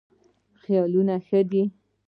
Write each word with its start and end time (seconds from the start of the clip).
خیالونه 0.61 1.15
ښه 1.27 1.39
دي. 1.49 1.63